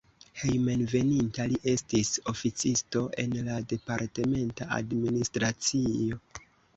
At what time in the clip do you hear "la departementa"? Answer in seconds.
3.49-4.67